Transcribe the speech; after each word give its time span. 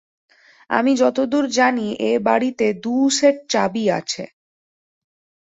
আমি 0.69 0.91
যতদূর 0.95 1.45
জানি 1.51 1.87
এ-বাড়িতে 2.09 2.67
দু 2.83 2.95
সেট 3.09 3.37
চাবি 3.49 3.83
আছে। 3.91 4.23